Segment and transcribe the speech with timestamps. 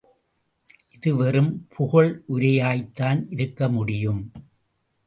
[0.89, 4.31] இது வெறும் புகழுரையாய்த்தான் இருக்க முடியும்.